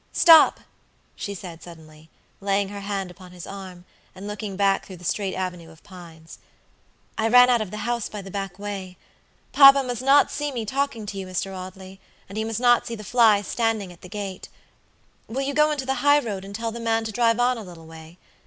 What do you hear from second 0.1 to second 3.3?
Stop," she said, suddenly, laying her hand